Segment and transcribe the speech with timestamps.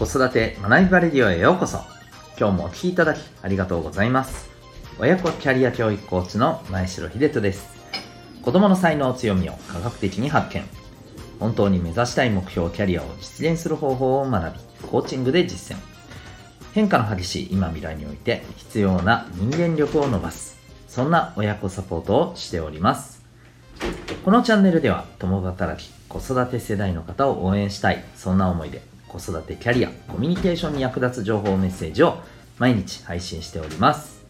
[0.00, 1.80] 子育て学びバレディオへようこそ。
[2.38, 4.48] 今日もお聴きいただきありがとうございます。
[4.98, 7.68] 親子キャリア教育コーチの前城秀人です。
[8.40, 10.64] 子供の才能強みを科学的に発見。
[11.38, 15.80] 本当に目指したい目標キャリアを実現する方法を学びコーチングで実践。
[16.72, 20.58] 変化の激しい今未来において必要な人間力を伸ばす。
[20.88, 23.22] そんな親子サポートをしております。
[24.24, 28.02] このチャンネルでは共働き子育て世代の方を応援したい。
[28.16, 32.18] そんな思いで子育てキャリアコミュニケーションに役立つ情報メッセージを
[32.58, 34.20] 毎日配信しております。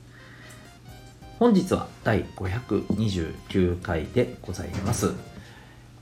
[1.39, 5.13] 本日は第529回でございます、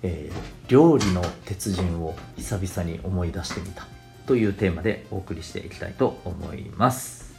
[0.03, 3.87] えー、料理の鉄人を久々に思い出してみた
[4.27, 7.35] というテーマでお送りしていきたいと思います。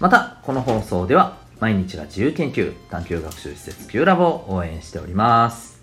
[0.00, 5.80] またこの放送では毎日が自由研究探究学習施設 Q ラボを応援しております。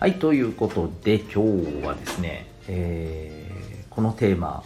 [0.00, 1.42] はい、ということで今
[1.80, 4.62] 日はですね、えー、このテーマ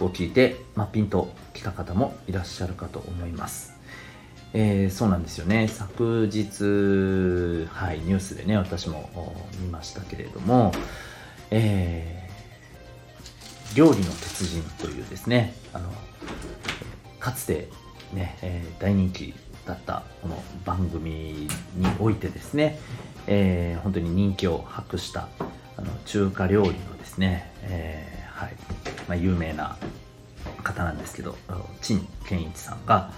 [0.00, 3.72] を聞いて、まあ、ピンときた方もいらっしゃるかと思います。
[4.54, 5.68] えー、そうなんですよね。
[5.68, 9.10] 昨日、はい、ニュースでね、私も
[9.60, 10.72] 見ましたけれども、
[11.50, 15.90] えー、料理の鉄人というですね、あの、
[17.18, 17.68] かつて
[18.12, 19.34] ね、えー、大人気
[19.66, 22.78] だったこの番組においてですね、
[23.26, 25.28] えー、本当に人気を博した
[25.76, 28.56] あの中華料理のですね、えー、はい
[29.08, 29.76] まあ、有名な
[30.62, 31.36] 方なんですけど
[31.80, 33.12] 陳健一さんが、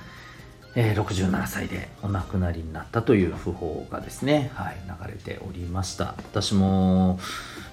[0.74, 6.14] えー、67歳でお亡くなりになったという訃報がですね、はい、流れておりました。
[6.18, 7.18] 私も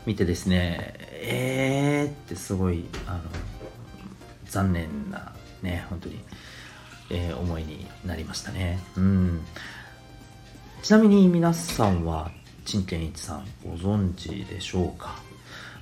[0.06, 3.20] 見てですねえーってすごいあの
[4.46, 6.20] 残念なね本当に、
[7.14, 8.80] えー、思いになりましたね。
[8.96, 9.42] うん。
[10.82, 12.32] ちなみに皆さんは
[12.66, 15.20] 陳健一さんご存知でしょうか、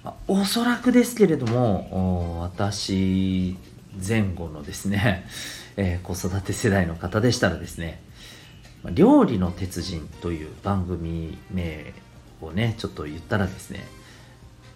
[0.04, 3.58] まあ、おそらくですけれども私
[4.06, 5.26] 前後のですね、
[5.78, 8.02] えー、子育て世代の方でしたらですね
[8.92, 11.94] 「料理の鉄人」という番組名
[12.42, 13.86] をねちょっと言ったらですね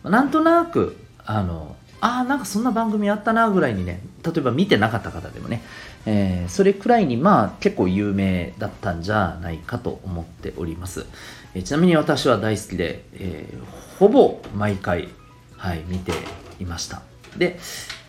[0.03, 5.61] なんとなくあのああなんかそんな番組あったなぐらいにね例えば見てなかった方でもね、
[6.05, 11.05] えー、それくらいにまあ結構有名だったんじゃないかと思っております、
[11.53, 15.07] えー、ちなみに私は大好きで、えー、ほぼ毎回、
[15.55, 16.11] はい、見て
[16.59, 17.01] いました。
[17.37, 17.57] で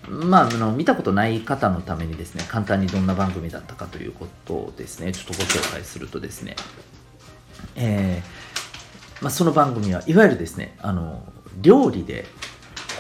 [0.07, 5.13] まあ、あの見たことない方のためにですね簡単にどんな番組だったかということをですね。
[5.13, 6.57] ちょっとご紹介するとですね、
[7.75, 11.23] えーまあ、その番組はいわゆるですねあの
[11.63, 12.27] 料理で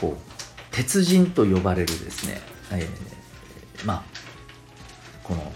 [0.00, 0.34] こう
[0.74, 2.40] 鉄人と呼ばれるですね、
[2.72, 4.02] えー、まあ
[5.22, 5.52] この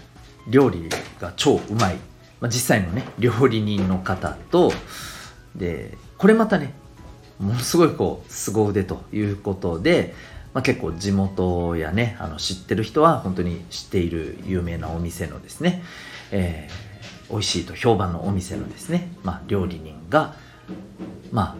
[0.47, 0.87] 料理
[1.19, 1.95] が超うまい、
[2.39, 4.71] まあ、実際のね料理人の方と
[5.57, 6.73] でこれまたね
[7.37, 10.13] ものすごいこう凄腕ということで、
[10.53, 15.83] まあ、結構地元やねあの知ってる人は本当に知っている有名なお店のですね、
[16.31, 20.35] えー、美味しいと評判のお店のですね、まあ、料理人が
[21.33, 21.55] まあ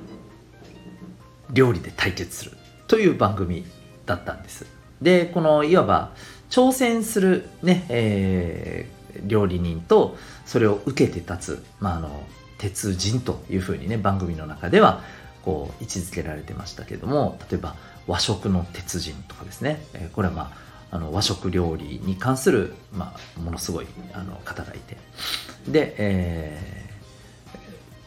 [1.51, 2.58] 料理で対決する。
[2.89, 3.63] という番組
[4.05, 4.66] だったんです。
[5.01, 6.11] で、このいわば
[6.50, 12.23] 挑戦するね、えー、料理人とそれを受けて立つ、まあ、あの
[12.57, 15.03] 鉄人というふうにね番組の中では
[15.45, 17.75] こう位置づけられてましたけども例えば
[18.07, 24.97] 和食の鉄人とかですね、えー、これはまああの和食料理に関する、まあ、ものすごいあの方がいて。
[25.67, 26.89] で、え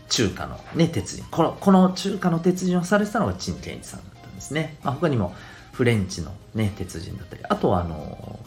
[0.09, 1.25] ー、中華の、ね、鉄人。
[1.31, 4.01] このこの中華の鉄人をされてたのが陳健一さん。
[4.43, 4.77] ですね。
[4.83, 5.35] まあ、他にも
[5.73, 8.39] フレンチのね、鉄人だったり、あとはあの、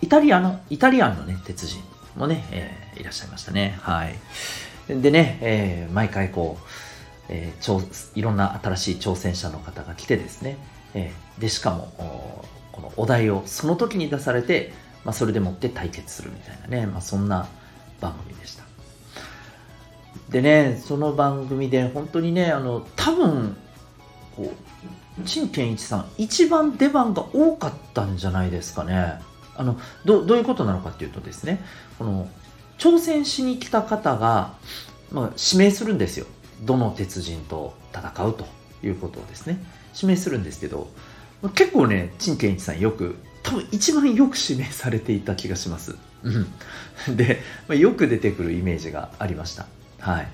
[0.00, 1.82] イタリアの、イタリアンのね、鉄人
[2.16, 3.78] もね、えー、いらっしゃいましたね。
[3.82, 4.16] はい。
[4.88, 6.64] でね、えー、毎回こう、
[7.28, 10.56] えー、いろんな新しい挑戦者の方が来てですね、
[10.94, 11.92] えー、で、しかも、
[12.72, 14.72] このお題をその時に出されて、
[15.04, 17.48] まあ、それでもって対決するみたいなね、まあ、そんな
[18.00, 18.64] 番組でした。
[20.30, 23.56] でね、その番組で本当にね、あの、多分、
[24.36, 24.50] こう、
[25.24, 29.20] 陳健一さん一番出番が多かったんじゃないですかね。
[29.56, 31.60] あのどういうことなのかっていうとですね
[31.98, 32.28] この
[32.78, 34.54] 挑戦しに来た方が、
[35.10, 36.26] まあ、指名するんですよ。
[36.62, 38.46] どの鉄人と戦うと
[38.84, 39.58] いうことをですね。
[39.94, 40.88] 指名するんですけど
[41.54, 49.66] 結構ね陳健一さんよく多分一番よく指名されていた気がします、うん、で、まあ、よく出てくるイメージがありました。
[49.98, 50.28] はい。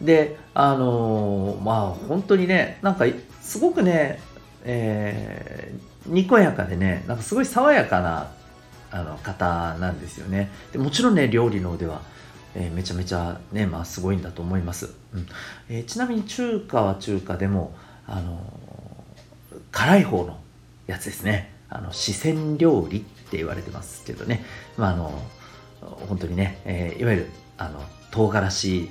[0.00, 3.04] であのー、まあ本当にねなんか
[3.42, 4.20] すごくね、
[4.64, 8.30] えー、にこやかでねなんかすごい爽やかな
[8.90, 10.50] あの方なんですよね。
[10.72, 12.02] でもちろんね料理の腕は、
[12.54, 15.26] えー、めちゃめちゃねまあすごいんだと思います、うん。
[15.68, 17.74] えー、ちなみに中華は中華でも
[18.06, 18.40] あの
[19.70, 20.38] 辛い方の
[20.86, 21.52] やつですね。
[21.68, 24.44] あの四川料理って言われてますけどね、
[24.76, 25.22] まあ、あの
[26.06, 28.90] 本当にね、えー、いわゆるあの唐辛子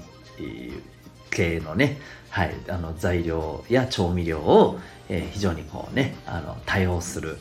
[1.29, 1.99] 系のね、
[2.31, 4.79] はい、あの材料や調味料を、
[5.09, 7.37] えー、非常にこうねあの多用する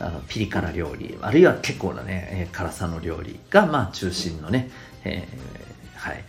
[0.00, 4.70] あのピリ辛料理あるいは結構なね、えー、辛さの料理が、まあ、中心のね、
[5.04, 6.24] えー、はい、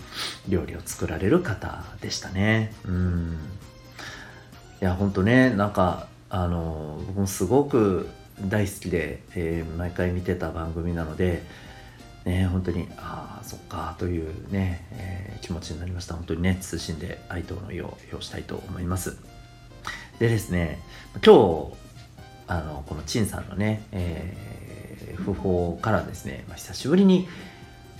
[0.49, 2.73] 料理を作られる方でしたね。
[2.85, 3.37] うん。
[4.81, 8.09] いや本当ねなんかあの僕もすごく
[8.41, 11.43] 大好きで、えー、毎回見てた番組なので、
[12.25, 16.15] ね、本当にああそっかというね、えー、気持ちになりました。
[16.15, 19.17] 本当にね通信で哀悼の意を表したいと思います。
[20.19, 20.79] でですね
[21.25, 21.73] 今日
[22.47, 27.27] あのこの陳さんのね、えー、訃報からですね、まあ、久しぶりに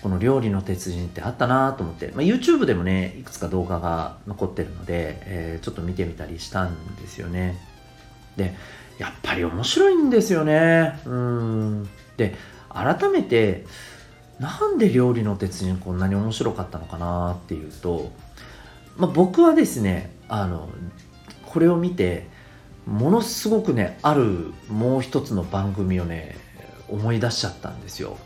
[0.02, 7.58] この料理の鉄人ってあったなと思って、まあ、YouTube でもねいくつか動画が残ってるので、えー、ちょっと見てみたりしたんですよね。
[8.38, 8.56] で
[9.00, 11.00] やっぱり面白いんですよね。
[11.06, 11.90] うん。
[12.16, 12.36] で
[12.70, 13.66] 改めて
[14.40, 18.12] なんで料理の鉄人こんなに面白かったのかなっていうと、
[18.98, 20.70] まあ、僕はですねあの
[21.46, 22.28] これを見て
[22.86, 26.36] ものすごくねあるもう一つの番組をね
[26.90, 28.18] 思い出しちゃったんですよ。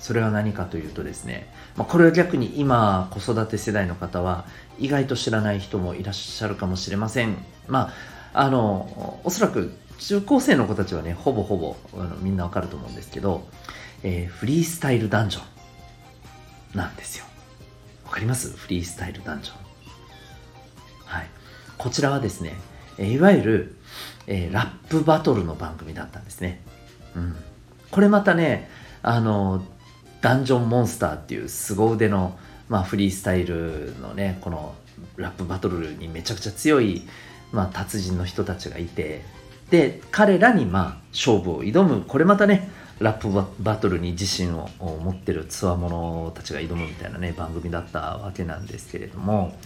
[0.00, 4.46] それは何かというとですね、まあ、これは逆に今子育て世代の方は
[4.78, 7.36] 意外と知らない人もいらっしゃるかもしれません。
[7.68, 7.92] ま
[8.34, 13.46] ああのおそらく中高生の子たちはねほぼほぼあのみんなわかると思うんですけど、
[14.02, 15.44] えー、フリースタイルダンジョン。
[16.76, 17.24] なんですよ。
[18.04, 18.56] わかります？
[18.56, 19.56] フリースタイルダンジョン。
[21.04, 21.26] はい。
[21.76, 22.54] こちらはですね
[22.98, 23.76] えいわゆる、
[24.26, 26.60] えー、ラップバトルの番組だったんですね。
[27.14, 27.36] うん。
[27.90, 28.70] これまたね、
[29.02, 29.64] あの、
[30.20, 32.38] ダンジョンモンスターっていう凄腕の、
[32.68, 34.74] まあ、フリースタイルのね、この
[35.16, 37.02] ラップバトルにめちゃくちゃ強い、
[37.50, 39.24] まあ、達人の人たちがいて、
[39.70, 49.56] で、彼らに、まあ、勝負を挑む、これまたね、ラップバトルに自信を持ってるつわものたちが挑むみたいなね、番組だったわけなんですけれども、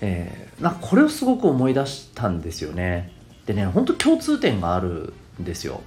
[0.00, 3.12] えー、なんかこれをすごく思い出したんですよね。
[3.46, 5.80] でね本当共通点があるんですよ。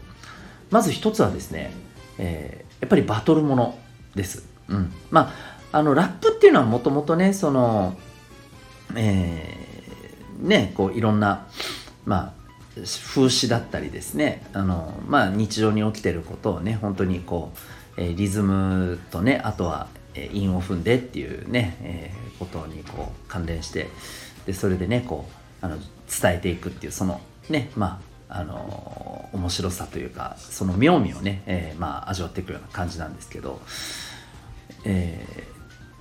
[0.71, 1.71] まず一つはですね、
[2.17, 3.77] えー、やっぱりバトルもの
[4.15, 4.47] です。
[4.69, 4.91] うん。
[5.11, 5.33] ま
[5.71, 7.97] ああのラップっていうのはもともとねその
[8.95, 11.47] えー、ねこういろんな
[12.05, 12.33] まあ
[12.83, 17.51] 風刺だったりですねあの、まあ、日常に起きてることをね本当にこ
[17.97, 23.87] う、えー、リズムとねあとは韻を踏んでっていうね、えー、ことにこう関連して
[24.45, 25.25] でそれでねこ
[25.61, 33.61] うあの伝えていくっていうそのねまああの面白さというかその妙味をね、えー、まあ味わっていくような感じなんですけど、
[34.83, 35.43] えー、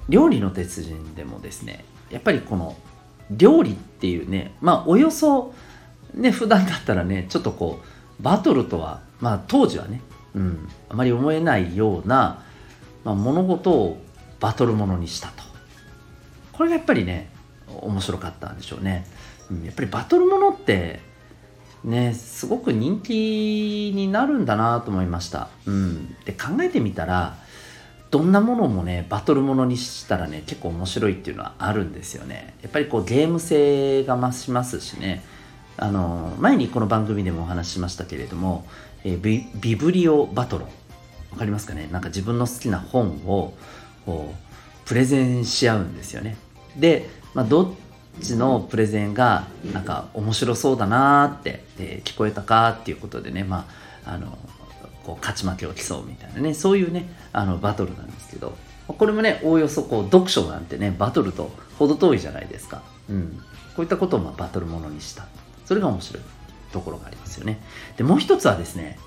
[0.09, 2.77] 料理の鉄人でもですねやっぱりこの
[3.31, 5.55] 料理っていうねまあおよそ
[6.15, 10.01] ね普段だったらねちょっとこうバトルとはまあ当時はね、
[10.35, 12.45] うん、あまり思えないような、
[13.05, 13.99] まあ、物事を
[14.41, 15.43] バトルものにしたと。
[16.53, 17.29] これがやっぱりね
[17.67, 19.07] 面白かったんでしょうね、
[19.51, 21.01] うん、やっぱりバトルものって
[21.83, 27.37] ねすごく人気になるんだなと思いました、うん、で考えてみたら
[28.11, 32.55] どんなものもねバトルものにしたらね結構面白いっていうのはあるんですよね。
[32.63, 35.25] やっぱりこうゲーム性が増しますしね。
[35.77, 38.67] あの前にこの番組でもお話ししましたけれども、
[39.03, 41.89] えー、ビビブリオバトルわかりますかね？
[41.91, 43.55] なんか自分の好きな本を
[44.07, 46.37] こうプレゼンし合うんですよね。
[46.77, 47.71] で、まあ、どっ
[48.23, 53.67] ちのプレゼンがなんか面白そうだなって、えー、聞こえたかっていうことでねま
[54.07, 54.39] ああの
[55.03, 63.41] こう勝ち負けを競うみたいなねそういうねあのバトルなんですけどこれもねおおよそこう読書なんてねバトルと程遠いじゃないですか、うん、
[63.75, 65.27] こういったことをまあバトルものにした。
[65.65, 66.23] それが面白い
[66.73, 67.61] ところがありますよね。
[67.97, 68.99] でもう一つはですね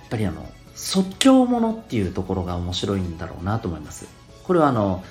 [0.00, 4.06] やっぱりあの即興ものっていうところが面白いんだろうなと思います。
[4.44, 5.04] これはあの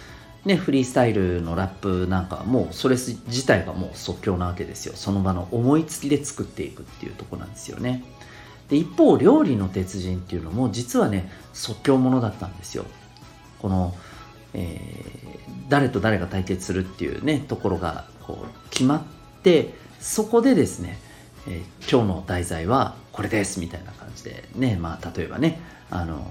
[0.45, 4.93] ね、フリースタイルのラップなんかもうそれ自体がもう即興なわけですよ。
[4.95, 8.03] その場の思いつきで作っていくっていうとこなんですよね。
[8.69, 12.85] で一方料理の鉄人っていうのも実はね即興ものだったんですよ。
[13.59, 13.93] この、
[14.53, 19.01] えー、誰と誰が対決するっていうねところがこう決まっ
[19.43, 20.99] てそこでですね、
[21.47, 26.25] えー、今日の題材はこれですみたいな感じでねまあ例えばねあの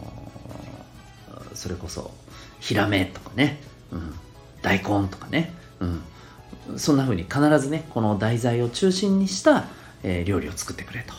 [1.52, 2.12] ー、それこそ
[2.60, 3.60] ヒラメとかね
[3.92, 4.14] うん、
[4.62, 9.64] 大根とかね、うん、そんな風に必ずねこの題材を中心にした、
[10.02, 11.14] えー、料理を作ってくれと。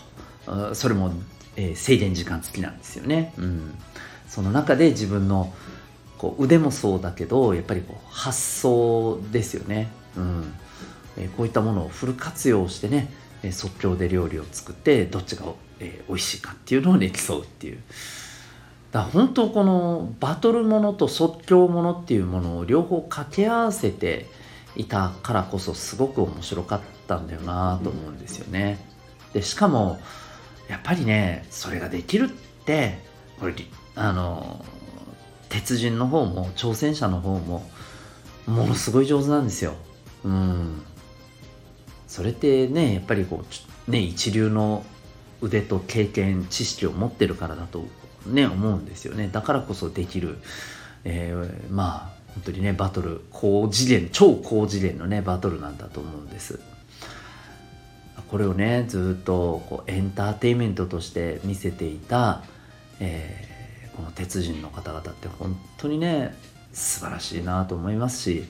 [0.76, 1.12] それも、
[1.58, 3.78] えー、制限時間付きなんですよね、うん、
[4.30, 5.54] その中で自分の
[6.18, 10.54] こう腕もそうだけどやっぱりこう発想ですよね、うん。
[11.18, 13.10] えー、こういったものをフル活用してね
[13.44, 15.46] えー、即興で料理を作ってどっちが、
[15.80, 17.80] えー、美味しいかっていうのをね競うっていう
[18.92, 24.28] だ本当このバトルものと即興ものっていうものを両方掛け合わせて
[24.76, 28.80] いたからこそすごく面白かったんだよなと思うんですよね。
[29.34, 30.00] でしかも
[30.70, 32.30] やっぱりねそれができるっ
[32.64, 33.00] て
[33.40, 33.54] これ
[33.96, 34.64] あの
[35.50, 37.70] 鉄人の方も挑戦者の方も
[38.46, 39.74] ものすごい上手なんですよ。
[40.24, 40.82] うん。
[42.08, 43.44] それってねやっぱりこ
[43.88, 44.86] うね一流の
[45.42, 47.86] 腕と経験知識を持ってるからだと
[48.26, 49.30] ね思うんですよね。
[49.32, 50.40] だからこそできる、
[51.04, 56.60] えー、まあ本当にねバトル高次元超高次元のねバトルなんだと思うんです。
[58.30, 62.44] これをねずっとこうエンターテインメントとして見せていた、
[63.00, 66.36] えー、この鉄人の方々って本当にね
[66.74, 68.44] 素晴らしいなと思いますし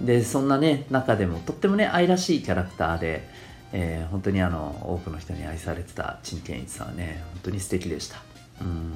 [0.00, 3.28] でそんなね中でもとってもね愛らしいキャラクターで、
[3.72, 8.22] えー、本当にあの多くの人に愛されてた陳健一さんはね本当に素敵でした。
[8.60, 8.92] うん。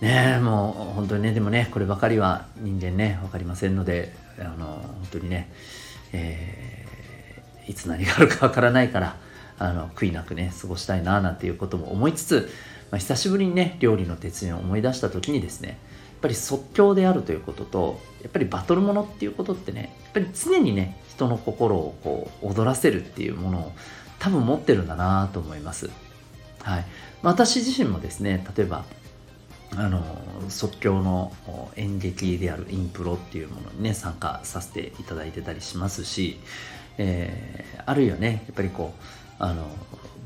[0.00, 5.50] ねえもう本当にねでもねこればかりは人間ね分かりませんのであの本当にね、
[6.12, 9.16] えー、いつ何があるか分からないから
[9.58, 12.48] あの悔いなくね過ごしたいななんていうことも思いつつ、
[12.92, 15.76] まあ、久しぶりにね料理の鉄人を思い出した時にですねやっ
[16.22, 23.72] ぱり即興であるということとやっぱりバトルものっていうことってねやっぱり常にね人の心をこう踊らせるっていうものを
[24.18, 25.90] 多分持ってるんだなと思います。
[26.62, 26.84] はい、
[27.22, 28.84] 私自身もですね例えば
[29.76, 30.02] あの
[30.48, 31.32] 即興の
[31.76, 36.38] 演劇であるインプロっていうものにね参加させていただいてたりしますし、
[36.98, 39.02] えー、あるいはねやっぱりこう
[39.38, 39.66] あの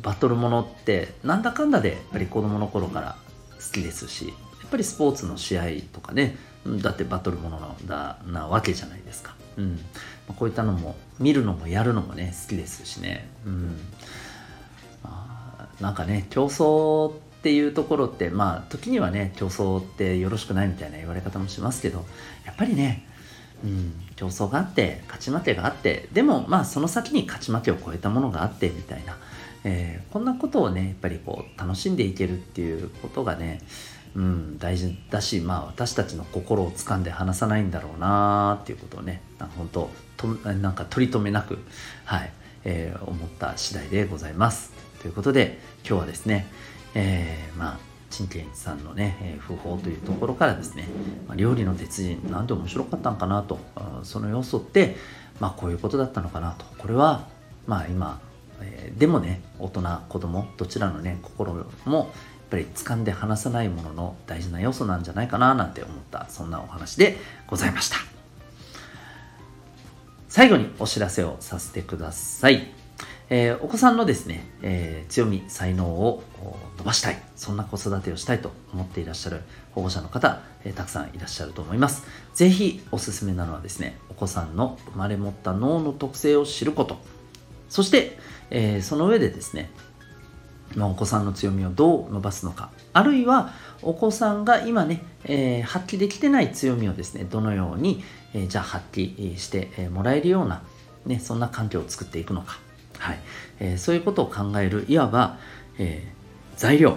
[0.03, 3.17] バトルものってなんだかんだでやっぱり子供の頃から
[3.55, 4.33] 好きですしや
[4.67, 9.81] っぱりスポーツの試合とかねだってバトルものだなわけじゃないですか、うん。
[10.29, 13.77] まこういったのも見るのもやるのもね好きですしね、うん。
[15.03, 22.05] まあ、なんかね競争っていうところってまあ時にはね競争ってよろしくないみたいな言われ方もしますけど
[22.47, 23.07] やっぱりね
[23.65, 29.17] うん、競争があって勝ち負けがあってでもまあその先に勝ち負けを超えたものがあってみたいな、
[29.65, 33.61] えー、こんなことをねやっぱりこう楽しんでいけるっていうことがね、
[34.15, 39.23] うん、大事だし、まあ、私たちの心を掴んで離さないんだろうなっていうことをね
[39.57, 41.59] 本当となんか取り留めなく、
[42.05, 42.33] はい
[42.65, 44.73] えー、思った次第でございます。
[45.01, 46.47] ということで今日はですね
[46.95, 47.79] えー、まあ
[48.11, 50.87] 陳建一さんのね、えー、訃報というところからですね、
[51.27, 53.59] まあ、料理の鉄人なんで面白かったんかなと
[54.03, 54.97] その要素って
[55.41, 57.27] まあこういうことだったのかなとこれは
[57.67, 58.21] まあ今、
[58.61, 62.13] えー、でもね大人子供どちらのね心も
[62.53, 67.17] ぱり掴んで離さないものの大事な要素なんじゃないかななんて思ったそんなお話で
[67.47, 67.97] ございました。
[70.29, 72.67] 最後にお知らせをさせてください。
[73.29, 76.23] えー、お子さんのですね、えー、強み、才能を
[76.77, 79.41] 伸ばしたい、そんな子育てをしたいと思っていらっしゃる
[79.73, 82.05] 保護者の方、えー、たくさんいらっしゃると思います。
[82.35, 86.99] ぜひおすすめなのはですね、お子さんの生まれ持った脳の特性を知ること、
[87.71, 88.19] そして、
[88.51, 89.71] えその上でですね、
[90.79, 93.53] お子さんの強みをどう伸ばすのか、あるいは
[93.83, 98.03] お子さんが今ね、えー、発揮できてない強みをですね、どのように、
[98.35, 100.63] えー、じゃあ発揮してもらえるような、
[101.07, 102.59] ね、そんな環境を作っていくのか。
[102.99, 103.19] はい。
[103.59, 105.39] えー、そういうことを考えるいわば、
[105.79, 106.13] え、
[106.57, 106.97] 材料、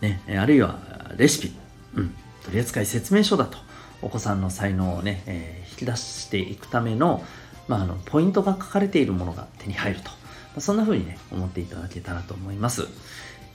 [0.00, 0.78] ね、あるいは
[1.16, 1.52] レシピ、
[1.96, 2.14] うん、
[2.44, 3.58] 取扱説明書だと
[4.02, 7.24] お子さんの才能をね、え、引き出していくための,、
[7.68, 10.10] まあ、あのポイントが書かれているものが手に入ると、
[10.58, 12.88] そんな風にね思っていただけたらと思います。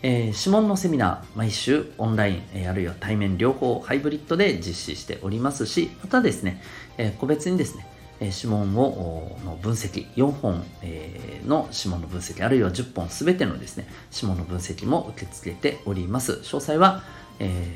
[0.03, 6.61] えー、指紋のセミナー、毎週オンライン、えー、あるいは対面両方ハイブリッドで実施しておりますし、またですね、
[6.97, 7.87] えー、個別にですね、
[8.19, 17.03] え指紋をの分析4本、えの指紋の分析あるいは10本すべてのですね指紋の分析も受け付けております詳細は、
[17.39, 17.75] え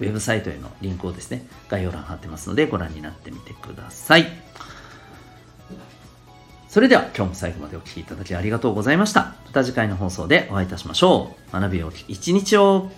[0.00, 4.26] ー、ウェブサイトへのリンクをですね概要欄貼ってますのでご覧になってみてください
[6.74, 9.36] それでは今日も最後までお聴きいただきありがとうございました。
[9.46, 11.52] また次回の放送でお会いいたしましょう。
[11.52, 12.90] 学びを一日を。